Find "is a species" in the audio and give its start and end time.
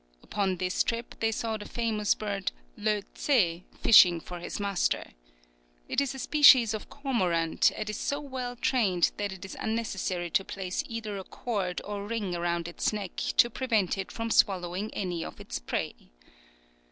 6.01-6.73